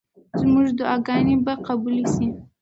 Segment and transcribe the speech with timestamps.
[0.39, 2.27] زموږ دعاګانې به قبولې شي.